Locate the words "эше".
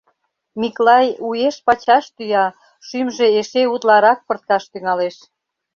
3.39-3.61